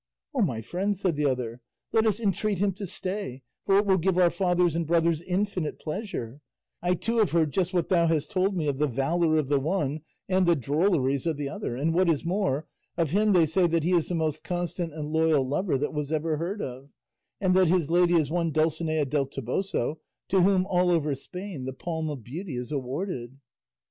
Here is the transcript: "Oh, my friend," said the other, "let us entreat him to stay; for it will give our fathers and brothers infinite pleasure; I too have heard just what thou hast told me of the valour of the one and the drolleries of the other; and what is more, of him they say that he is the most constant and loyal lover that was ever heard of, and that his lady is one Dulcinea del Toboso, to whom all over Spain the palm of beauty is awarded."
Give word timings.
"Oh, 0.33 0.41
my 0.41 0.61
friend," 0.63 0.97
said 0.97 1.15
the 1.15 1.27
other, 1.27 1.61
"let 1.91 2.07
us 2.07 2.19
entreat 2.19 2.57
him 2.57 2.71
to 2.71 2.87
stay; 2.87 3.43
for 3.67 3.77
it 3.77 3.85
will 3.85 3.99
give 3.99 4.17
our 4.17 4.31
fathers 4.31 4.75
and 4.75 4.87
brothers 4.87 5.21
infinite 5.21 5.77
pleasure; 5.79 6.41
I 6.81 6.95
too 6.95 7.19
have 7.19 7.29
heard 7.33 7.53
just 7.53 7.71
what 7.71 7.89
thou 7.89 8.07
hast 8.07 8.31
told 8.31 8.57
me 8.57 8.65
of 8.67 8.79
the 8.79 8.87
valour 8.87 9.37
of 9.37 9.47
the 9.47 9.59
one 9.59 10.01
and 10.27 10.47
the 10.47 10.55
drolleries 10.55 11.27
of 11.27 11.37
the 11.37 11.49
other; 11.49 11.75
and 11.75 11.93
what 11.93 12.09
is 12.09 12.25
more, 12.25 12.65
of 12.97 13.11
him 13.11 13.33
they 13.33 13.45
say 13.45 13.67
that 13.67 13.83
he 13.83 13.91
is 13.93 14.07
the 14.07 14.15
most 14.15 14.43
constant 14.43 14.91
and 14.91 15.11
loyal 15.13 15.47
lover 15.47 15.77
that 15.77 15.93
was 15.93 16.11
ever 16.11 16.37
heard 16.37 16.63
of, 16.63 16.89
and 17.39 17.55
that 17.55 17.67
his 17.67 17.91
lady 17.91 18.15
is 18.15 18.31
one 18.31 18.51
Dulcinea 18.51 19.05
del 19.05 19.27
Toboso, 19.27 19.99
to 20.29 20.41
whom 20.41 20.65
all 20.65 20.89
over 20.89 21.13
Spain 21.13 21.65
the 21.65 21.73
palm 21.73 22.09
of 22.09 22.23
beauty 22.23 22.55
is 22.55 22.71
awarded." 22.71 23.37